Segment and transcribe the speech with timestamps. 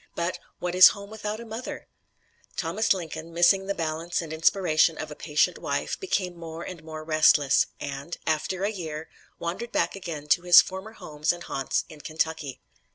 [0.15, 1.87] But "what is home without a mother?"
[2.57, 7.03] Thomas Lincoln, missing the balance and inspiration of a patient wife, became more and more
[7.03, 12.01] restless, and, after a year, wandered back again to his former homes and haunts in
[12.01, 12.59] Kentucky.